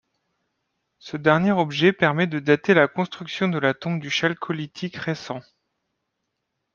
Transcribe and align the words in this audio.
Ce 0.97 1.15
dernier 1.15 1.51
objet 1.51 1.93
permet 1.93 2.25
de 2.25 2.39
dater 2.39 2.73
la 2.73 2.87
construction 2.87 3.49
de 3.49 3.59
la 3.59 3.75
tombe 3.75 3.99
du 3.99 4.09
Chalcolithique 4.09 4.95
récent. 4.97 5.41